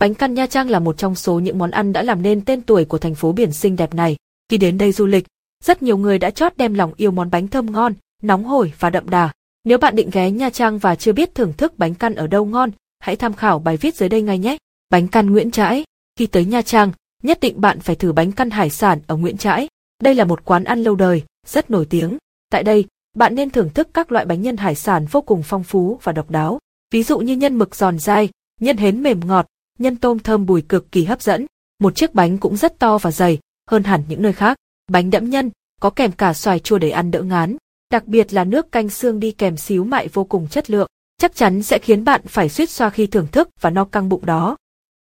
Bánh 0.00 0.14
căn 0.14 0.34
Nha 0.34 0.46
Trang 0.46 0.70
là 0.70 0.78
một 0.78 0.98
trong 0.98 1.14
số 1.14 1.38
những 1.38 1.58
món 1.58 1.70
ăn 1.70 1.92
đã 1.92 2.02
làm 2.02 2.22
nên 2.22 2.44
tên 2.44 2.62
tuổi 2.62 2.84
của 2.84 2.98
thành 2.98 3.14
phố 3.14 3.32
biển 3.32 3.52
xinh 3.52 3.76
đẹp 3.76 3.94
này. 3.94 4.16
Khi 4.48 4.58
đến 4.58 4.78
đây 4.78 4.92
du 4.92 5.06
lịch, 5.06 5.26
rất 5.64 5.82
nhiều 5.82 5.96
người 5.96 6.18
đã 6.18 6.30
chót 6.30 6.56
đem 6.56 6.74
lòng 6.74 6.92
yêu 6.96 7.10
món 7.10 7.30
bánh 7.30 7.48
thơm 7.48 7.72
ngon, 7.72 7.94
nóng 8.22 8.44
hổi 8.44 8.72
và 8.78 8.90
đậm 8.90 9.10
đà. 9.10 9.30
Nếu 9.64 9.78
bạn 9.78 9.96
định 9.96 10.10
ghé 10.12 10.30
Nha 10.30 10.50
Trang 10.50 10.78
và 10.78 10.94
chưa 10.94 11.12
biết 11.12 11.34
thưởng 11.34 11.52
thức 11.52 11.78
bánh 11.78 11.94
căn 11.94 12.14
ở 12.14 12.26
đâu 12.26 12.44
ngon, 12.44 12.70
hãy 12.98 13.16
tham 13.16 13.32
khảo 13.32 13.58
bài 13.58 13.76
viết 13.76 13.96
dưới 13.96 14.08
đây 14.08 14.22
ngay 14.22 14.38
nhé. 14.38 14.56
Bánh 14.90 15.08
căn 15.08 15.30
Nguyễn 15.30 15.50
Trãi. 15.50 15.84
Khi 16.18 16.26
tới 16.26 16.44
Nha 16.44 16.62
Trang, 16.62 16.92
nhất 17.22 17.40
định 17.40 17.60
bạn 17.60 17.80
phải 17.80 17.96
thử 17.96 18.12
bánh 18.12 18.32
căn 18.32 18.50
hải 18.50 18.70
sản 18.70 19.00
ở 19.06 19.16
Nguyễn 19.16 19.36
Trãi. 19.36 19.68
Đây 20.02 20.14
là 20.14 20.24
một 20.24 20.44
quán 20.44 20.64
ăn 20.64 20.82
lâu 20.82 20.96
đời, 20.96 21.22
rất 21.46 21.70
nổi 21.70 21.86
tiếng. 21.90 22.18
Tại 22.50 22.62
đây, 22.62 22.84
bạn 23.14 23.34
nên 23.34 23.50
thưởng 23.50 23.70
thức 23.74 23.88
các 23.94 24.12
loại 24.12 24.26
bánh 24.26 24.42
nhân 24.42 24.56
hải 24.56 24.74
sản 24.74 25.06
vô 25.10 25.20
cùng 25.20 25.42
phong 25.42 25.64
phú 25.64 25.98
và 26.02 26.12
độc 26.12 26.30
đáo. 26.30 26.58
Ví 26.92 27.02
dụ 27.02 27.18
như 27.18 27.36
nhân 27.36 27.58
mực 27.58 27.74
giòn 27.74 27.98
dai, 27.98 28.28
nhân 28.60 28.76
hến 28.76 29.02
mềm 29.02 29.20
ngọt, 29.26 29.46
nhân 29.78 29.96
tôm 29.96 30.18
thơm 30.18 30.46
bùi 30.46 30.62
cực 30.62 30.92
kỳ 30.92 31.04
hấp 31.04 31.22
dẫn. 31.22 31.46
Một 31.78 31.96
chiếc 31.96 32.14
bánh 32.14 32.38
cũng 32.38 32.56
rất 32.56 32.78
to 32.78 32.98
và 32.98 33.10
dày, 33.10 33.38
hơn 33.70 33.84
hẳn 33.84 34.02
những 34.08 34.22
nơi 34.22 34.32
khác. 34.32 34.56
Bánh 34.92 35.10
đẫm 35.10 35.30
nhân, 35.30 35.50
có 35.80 35.90
kèm 35.90 36.12
cả 36.12 36.34
xoài 36.34 36.58
chua 36.58 36.78
để 36.78 36.90
ăn 36.90 37.10
đỡ 37.10 37.22
ngán. 37.22 37.56
Đặc 37.90 38.06
biệt 38.06 38.32
là 38.32 38.44
nước 38.44 38.72
canh 38.72 38.88
xương 38.88 39.20
đi 39.20 39.32
kèm 39.32 39.56
xíu 39.56 39.84
mại 39.84 40.08
vô 40.08 40.24
cùng 40.24 40.48
chất 40.48 40.70
lượng. 40.70 40.88
Chắc 41.18 41.34
chắn 41.34 41.62
sẽ 41.62 41.78
khiến 41.78 42.04
bạn 42.04 42.20
phải 42.26 42.48
suýt 42.48 42.70
xoa 42.70 42.90
khi 42.90 43.06
thưởng 43.06 43.26
thức 43.32 43.48
và 43.60 43.70
no 43.70 43.84
căng 43.84 44.08
bụng 44.08 44.26
đó. 44.26 44.56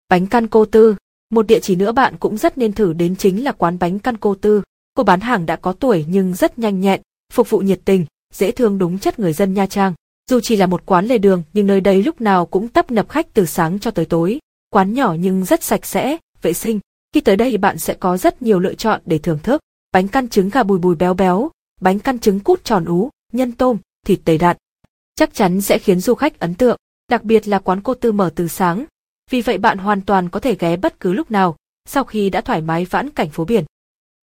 Bánh 0.08 0.26
căn 0.26 0.46
cô 0.46 0.64
tư, 0.64 0.96
một 1.30 1.46
địa 1.46 1.60
chỉ 1.60 1.76
nữa 1.76 1.92
bạn 1.92 2.16
cũng 2.20 2.36
rất 2.36 2.58
nên 2.58 2.72
thử 2.72 2.92
đến 2.92 3.16
chính 3.16 3.44
là 3.44 3.52
quán 3.52 3.78
bánh 3.78 3.98
căn 3.98 4.16
cô 4.16 4.34
tư. 4.34 4.62
Cô 4.94 5.02
bán 5.02 5.20
hàng 5.20 5.46
đã 5.46 5.56
có 5.56 5.72
tuổi 5.72 6.04
nhưng 6.08 6.34
rất 6.34 6.58
nhanh 6.58 6.80
nhẹn, 6.80 7.00
phục 7.32 7.50
vụ 7.50 7.58
nhiệt 7.58 7.80
tình, 7.84 8.06
dễ 8.34 8.50
thương 8.50 8.78
đúng 8.78 8.98
chất 8.98 9.18
người 9.18 9.32
dân 9.32 9.54
Nha 9.54 9.66
Trang. 9.66 9.94
Dù 10.30 10.40
chỉ 10.40 10.56
là 10.56 10.66
một 10.66 10.86
quán 10.86 11.06
lề 11.06 11.18
đường 11.18 11.42
nhưng 11.52 11.66
nơi 11.66 11.80
đây 11.80 12.02
lúc 12.02 12.20
nào 12.20 12.46
cũng 12.46 12.68
tấp 12.68 12.90
nập 12.90 13.08
khách 13.08 13.34
từ 13.34 13.46
sáng 13.46 13.78
cho 13.78 13.90
tới 13.90 14.04
tối. 14.04 14.38
Quán 14.70 14.94
nhỏ 14.94 15.16
nhưng 15.18 15.44
rất 15.44 15.62
sạch 15.62 15.86
sẽ, 15.86 16.16
vệ 16.42 16.52
sinh. 16.52 16.80
Khi 17.12 17.20
tới 17.20 17.36
đây 17.36 17.56
bạn 17.56 17.78
sẽ 17.78 17.94
có 17.94 18.16
rất 18.16 18.42
nhiều 18.42 18.58
lựa 18.58 18.74
chọn 18.74 19.00
để 19.04 19.18
thưởng 19.18 19.38
thức. 19.42 19.60
Bánh 19.92 20.08
căn 20.08 20.28
trứng 20.28 20.48
gà 20.48 20.62
bùi 20.62 20.78
bùi 20.78 20.94
béo 20.94 21.14
béo, 21.14 21.50
bánh 21.80 21.98
căn 21.98 22.18
trứng 22.18 22.40
cút 22.40 22.64
tròn 22.64 22.84
ú, 22.84 23.10
nhân 23.32 23.52
tôm, 23.52 23.78
thịt 24.06 24.20
đầy 24.24 24.38
đặn. 24.38 24.56
Chắc 25.14 25.34
chắn 25.34 25.60
sẽ 25.60 25.78
khiến 25.78 26.00
du 26.00 26.14
khách 26.14 26.38
ấn 26.38 26.54
tượng, 26.54 26.76
đặc 27.08 27.22
biệt 27.22 27.48
là 27.48 27.58
quán 27.58 27.80
cô 27.82 27.94
tư 27.94 28.12
mở 28.12 28.32
từ 28.34 28.48
sáng. 28.48 28.84
Vì 29.30 29.40
vậy 29.40 29.58
bạn 29.58 29.78
hoàn 29.78 30.00
toàn 30.00 30.28
có 30.28 30.40
thể 30.40 30.56
ghé 30.58 30.76
bất 30.76 31.00
cứ 31.00 31.12
lúc 31.12 31.30
nào, 31.30 31.56
sau 31.86 32.04
khi 32.04 32.30
đã 32.30 32.40
thoải 32.40 32.60
mái 32.60 32.84
vãn 32.84 33.10
cảnh 33.10 33.30
phố 33.30 33.44
biển. 33.44 33.64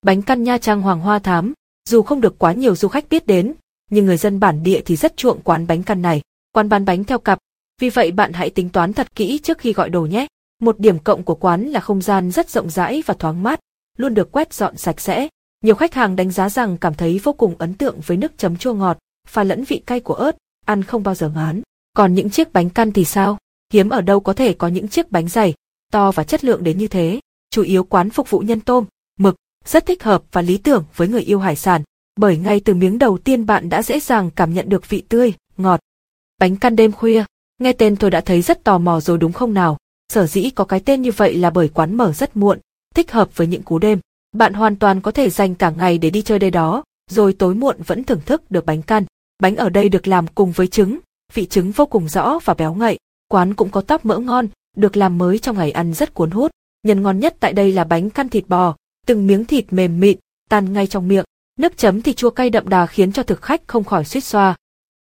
Bánh 0.01 0.21
căn 0.21 0.43
Nha 0.43 0.57
Trang 0.57 0.81
Hoàng 0.81 0.99
Hoa 0.99 1.19
Thám, 1.19 1.53
dù 1.89 2.01
không 2.01 2.21
được 2.21 2.39
quá 2.39 2.53
nhiều 2.53 2.75
du 2.75 2.87
khách 2.87 3.09
biết 3.09 3.27
đến, 3.27 3.53
nhưng 3.89 4.05
người 4.05 4.17
dân 4.17 4.39
bản 4.39 4.63
địa 4.63 4.81
thì 4.85 4.95
rất 4.95 5.17
chuộng 5.17 5.41
quán 5.41 5.67
bánh 5.67 5.83
căn 5.83 6.01
này. 6.01 6.21
Quán 6.51 6.69
bán 6.69 6.85
bánh 6.85 7.03
theo 7.03 7.19
cặp, 7.19 7.39
vì 7.81 7.89
vậy 7.89 8.11
bạn 8.11 8.33
hãy 8.33 8.49
tính 8.49 8.69
toán 8.69 8.93
thật 8.93 9.15
kỹ 9.15 9.39
trước 9.43 9.57
khi 9.57 9.73
gọi 9.73 9.89
đồ 9.89 10.01
nhé. 10.01 10.27
Một 10.59 10.79
điểm 10.79 10.99
cộng 10.99 11.23
của 11.23 11.35
quán 11.35 11.63
là 11.63 11.79
không 11.79 12.01
gian 12.01 12.31
rất 12.31 12.49
rộng 12.49 12.69
rãi 12.69 13.03
và 13.05 13.13
thoáng 13.13 13.43
mát, 13.43 13.59
luôn 13.97 14.13
được 14.13 14.31
quét 14.31 14.53
dọn 14.53 14.77
sạch 14.77 15.01
sẽ. 15.01 15.27
Nhiều 15.63 15.75
khách 15.75 15.93
hàng 15.93 16.15
đánh 16.15 16.31
giá 16.31 16.49
rằng 16.49 16.77
cảm 16.77 16.93
thấy 16.93 17.19
vô 17.23 17.33
cùng 17.33 17.55
ấn 17.57 17.73
tượng 17.73 17.99
với 18.05 18.17
nước 18.17 18.37
chấm 18.37 18.57
chua 18.57 18.73
ngọt, 18.73 18.97
pha 19.27 19.43
lẫn 19.43 19.63
vị 19.63 19.81
cay 19.85 19.99
của 19.99 20.13
ớt, 20.13 20.37
ăn 20.65 20.83
không 20.83 21.03
bao 21.03 21.15
giờ 21.15 21.29
ngán. 21.35 21.61
Còn 21.93 22.13
những 22.13 22.29
chiếc 22.29 22.53
bánh 22.53 22.69
căn 22.69 22.91
thì 22.91 23.05
sao? 23.05 23.37
Hiếm 23.73 23.89
ở 23.89 24.01
đâu 24.01 24.19
có 24.19 24.33
thể 24.33 24.53
có 24.53 24.67
những 24.67 24.87
chiếc 24.87 25.11
bánh 25.11 25.27
dày, 25.27 25.53
to 25.91 26.11
và 26.11 26.23
chất 26.23 26.43
lượng 26.43 26.63
đến 26.63 26.77
như 26.77 26.87
thế. 26.87 27.19
Chủ 27.49 27.61
yếu 27.63 27.83
quán 27.83 28.09
phục 28.09 28.29
vụ 28.29 28.39
nhân 28.39 28.59
tôm, 28.59 28.85
mực, 29.19 29.35
rất 29.65 29.85
thích 29.85 30.03
hợp 30.03 30.23
và 30.31 30.41
lý 30.41 30.57
tưởng 30.57 30.85
với 30.95 31.07
người 31.07 31.21
yêu 31.21 31.39
hải 31.39 31.55
sản, 31.55 31.81
bởi 32.15 32.37
ngay 32.37 32.59
từ 32.59 32.73
miếng 32.73 32.99
đầu 32.99 33.17
tiên 33.17 33.45
bạn 33.45 33.69
đã 33.69 33.81
dễ 33.81 33.99
dàng 33.99 34.31
cảm 34.35 34.53
nhận 34.53 34.69
được 34.69 34.89
vị 34.89 35.03
tươi, 35.09 35.33
ngọt. 35.57 35.79
Bánh 36.39 36.55
căn 36.55 36.75
đêm 36.75 36.91
khuya, 36.91 37.23
nghe 37.57 37.73
tên 37.73 37.95
tôi 37.95 38.11
đã 38.11 38.21
thấy 38.21 38.41
rất 38.41 38.63
tò 38.63 38.77
mò 38.77 38.99
rồi 38.99 39.17
đúng 39.17 39.31
không 39.31 39.53
nào? 39.53 39.77
Sở 40.13 40.27
dĩ 40.27 40.49
có 40.49 40.63
cái 40.63 40.79
tên 40.79 41.01
như 41.01 41.11
vậy 41.11 41.37
là 41.37 41.49
bởi 41.49 41.69
quán 41.69 41.97
mở 41.97 42.13
rất 42.13 42.37
muộn, 42.37 42.59
thích 42.95 43.11
hợp 43.11 43.37
với 43.37 43.47
những 43.47 43.63
cú 43.63 43.79
đêm. 43.79 43.99
Bạn 44.31 44.53
hoàn 44.53 44.75
toàn 44.75 45.01
có 45.01 45.11
thể 45.11 45.29
dành 45.29 45.55
cả 45.55 45.69
ngày 45.69 45.97
để 45.97 46.09
đi 46.09 46.21
chơi 46.21 46.39
đây 46.39 46.51
đó, 46.51 46.83
rồi 47.09 47.33
tối 47.33 47.55
muộn 47.55 47.75
vẫn 47.85 48.03
thưởng 48.03 48.21
thức 48.25 48.51
được 48.51 48.65
bánh 48.65 48.81
căn. 48.81 49.03
Bánh 49.39 49.55
ở 49.55 49.69
đây 49.69 49.89
được 49.89 50.07
làm 50.07 50.27
cùng 50.27 50.51
với 50.51 50.67
trứng, 50.67 50.99
vị 51.33 51.45
trứng 51.45 51.71
vô 51.71 51.85
cùng 51.85 52.09
rõ 52.09 52.39
và 52.45 52.53
béo 52.53 52.73
ngậy. 52.73 52.97
Quán 53.27 53.53
cũng 53.53 53.69
có 53.69 53.81
tóc 53.81 54.05
mỡ 54.05 54.17
ngon, 54.17 54.47
được 54.75 54.97
làm 54.97 55.17
mới 55.17 55.39
trong 55.39 55.57
ngày 55.57 55.71
ăn 55.71 55.93
rất 55.93 56.13
cuốn 56.13 56.31
hút. 56.31 56.51
Nhân 56.83 57.01
ngon 57.01 57.19
nhất 57.19 57.35
tại 57.39 57.53
đây 57.53 57.71
là 57.71 57.83
bánh 57.83 58.09
căn 58.09 58.29
thịt 58.29 58.47
bò, 58.47 58.75
từng 59.05 59.27
miếng 59.27 59.45
thịt 59.45 59.73
mềm 59.73 59.99
mịn, 59.99 60.17
tan 60.49 60.73
ngay 60.73 60.87
trong 60.87 61.07
miệng. 61.07 61.25
Nước 61.59 61.77
chấm 61.77 62.01
thì 62.01 62.13
chua 62.13 62.29
cay 62.29 62.49
đậm 62.49 62.69
đà 62.69 62.85
khiến 62.85 63.11
cho 63.11 63.23
thực 63.23 63.41
khách 63.41 63.61
không 63.67 63.83
khỏi 63.83 64.05
suýt 64.05 64.21
xoa. 64.21 64.55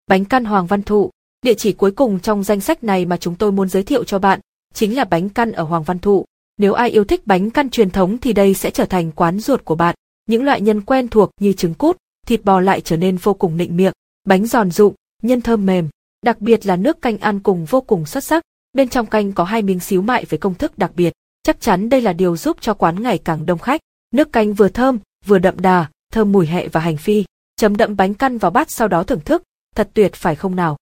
Bánh 0.06 0.24
căn 0.24 0.44
Hoàng 0.44 0.66
Văn 0.66 0.82
Thụ, 0.82 1.10
địa 1.42 1.54
chỉ 1.54 1.72
cuối 1.72 1.90
cùng 1.90 2.20
trong 2.20 2.44
danh 2.44 2.60
sách 2.60 2.84
này 2.84 3.04
mà 3.04 3.16
chúng 3.16 3.34
tôi 3.34 3.52
muốn 3.52 3.68
giới 3.68 3.82
thiệu 3.82 4.04
cho 4.04 4.18
bạn, 4.18 4.40
chính 4.74 4.96
là 4.96 5.04
bánh 5.04 5.28
căn 5.28 5.52
ở 5.52 5.62
Hoàng 5.62 5.82
Văn 5.82 5.98
Thụ. 5.98 6.24
Nếu 6.58 6.72
ai 6.72 6.90
yêu 6.90 7.04
thích 7.04 7.26
bánh 7.26 7.50
căn 7.50 7.70
truyền 7.70 7.90
thống 7.90 8.18
thì 8.18 8.32
đây 8.32 8.54
sẽ 8.54 8.70
trở 8.70 8.84
thành 8.84 9.12
quán 9.12 9.40
ruột 9.40 9.64
của 9.64 9.74
bạn. 9.74 9.94
Những 10.26 10.44
loại 10.44 10.60
nhân 10.60 10.80
quen 10.80 11.08
thuộc 11.08 11.30
như 11.40 11.52
trứng 11.52 11.74
cút, 11.74 11.96
thịt 12.26 12.44
bò 12.44 12.60
lại 12.60 12.80
trở 12.80 12.96
nên 12.96 13.16
vô 13.16 13.34
cùng 13.34 13.56
nịnh 13.56 13.76
miệng, 13.76 13.92
bánh 14.24 14.46
giòn 14.46 14.70
rụng, 14.70 14.94
nhân 15.22 15.40
thơm 15.40 15.66
mềm, 15.66 15.88
đặc 16.24 16.40
biệt 16.40 16.66
là 16.66 16.76
nước 16.76 17.02
canh 17.02 17.18
ăn 17.18 17.40
cùng 17.40 17.64
vô 17.64 17.80
cùng 17.80 18.06
xuất 18.06 18.24
sắc. 18.24 18.42
Bên 18.72 18.88
trong 18.88 19.06
canh 19.06 19.32
có 19.32 19.44
hai 19.44 19.62
miếng 19.62 19.80
xíu 19.80 20.02
mại 20.02 20.24
với 20.24 20.38
công 20.38 20.54
thức 20.54 20.78
đặc 20.78 20.92
biệt. 20.96 21.12
Chắc 21.42 21.60
chắn 21.60 21.88
đây 21.88 22.00
là 22.00 22.12
điều 22.12 22.36
giúp 22.36 22.56
cho 22.60 22.74
quán 22.74 23.02
ngày 23.02 23.18
càng 23.18 23.46
đông 23.46 23.58
khách. 23.58 23.80
Nước 24.14 24.32
canh 24.32 24.54
vừa 24.54 24.68
thơm, 24.68 24.98
vừa 25.26 25.38
đậm 25.38 25.60
đà, 25.60 25.86
thơm 26.12 26.32
mùi 26.32 26.46
hẹ 26.46 26.68
và 26.68 26.80
hành 26.80 26.96
phi. 26.96 27.24
Chấm 27.56 27.76
đậm 27.76 27.96
bánh 27.96 28.14
căn 28.14 28.38
vào 28.38 28.50
bát 28.50 28.70
sau 28.70 28.88
đó 28.88 29.02
thưởng 29.02 29.20
thức, 29.20 29.42
thật 29.74 29.90
tuyệt 29.94 30.14
phải 30.14 30.36
không 30.36 30.56
nào? 30.56 30.76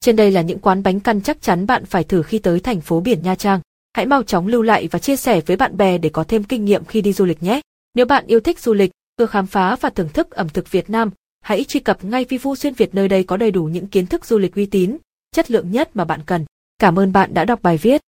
Trên 0.00 0.16
đây 0.16 0.30
là 0.30 0.42
những 0.42 0.58
quán 0.58 0.82
bánh 0.82 1.00
căn 1.00 1.20
chắc 1.20 1.42
chắn 1.42 1.66
bạn 1.66 1.84
phải 1.84 2.04
thử 2.04 2.22
khi 2.22 2.38
tới 2.38 2.60
thành 2.60 2.80
phố 2.80 3.00
biển 3.00 3.22
Nha 3.22 3.34
Trang. 3.34 3.60
Hãy 3.92 4.06
mau 4.06 4.22
chóng 4.22 4.46
lưu 4.46 4.62
lại 4.62 4.88
và 4.90 4.98
chia 4.98 5.16
sẻ 5.16 5.40
với 5.40 5.56
bạn 5.56 5.76
bè 5.76 5.98
để 5.98 6.08
có 6.08 6.24
thêm 6.24 6.44
kinh 6.44 6.64
nghiệm 6.64 6.84
khi 6.84 7.00
đi 7.00 7.12
du 7.12 7.24
lịch 7.24 7.42
nhé. 7.42 7.60
Nếu 7.94 8.06
bạn 8.06 8.26
yêu 8.26 8.40
thích 8.40 8.60
du 8.60 8.74
lịch, 8.74 8.90
ưa 9.16 9.26
khám 9.26 9.46
phá 9.46 9.76
và 9.80 9.90
thưởng 9.90 10.08
thức 10.08 10.30
ẩm 10.30 10.48
thực 10.48 10.70
Việt 10.70 10.90
Nam, 10.90 11.10
hãy 11.40 11.64
truy 11.64 11.80
cập 11.80 12.04
ngay 12.04 12.24
Vivu 12.24 12.54
Xuyên 12.54 12.74
Việt 12.74 12.94
nơi 12.94 13.08
đây 13.08 13.24
có 13.24 13.36
đầy 13.36 13.50
đủ 13.50 13.64
những 13.64 13.86
kiến 13.86 14.06
thức 14.06 14.26
du 14.26 14.38
lịch 14.38 14.54
uy 14.54 14.66
tín, 14.66 14.96
chất 15.32 15.50
lượng 15.50 15.70
nhất 15.70 15.90
mà 15.94 16.04
bạn 16.04 16.20
cần. 16.26 16.44
Cảm 16.78 16.98
ơn 16.98 17.12
bạn 17.12 17.34
đã 17.34 17.44
đọc 17.44 17.62
bài 17.62 17.76
viết. 17.76 18.00